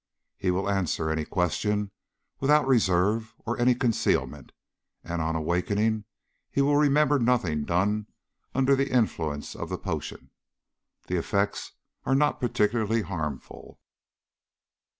He 0.35 0.49
will 0.49 0.67
answer 0.67 1.11
any 1.11 1.25
question 1.25 1.91
without 2.39 2.65
reserve 2.65 3.35
or 3.45 3.59
any 3.59 3.75
concealment. 3.75 4.51
And 5.03 5.21
on 5.21 5.35
awakening 5.35 6.05
he 6.49 6.59
will 6.63 6.75
remember 6.77 7.19
nothing 7.19 7.65
done 7.65 8.07
under 8.55 8.75
the 8.75 8.91
influence 8.91 9.55
of 9.55 9.69
the 9.69 9.77
potion. 9.77 10.31
The 11.05 11.17
effects 11.17 11.73
are 12.03 12.15
not 12.15 12.39
particularly 12.39 13.03
harmful. 13.03 13.79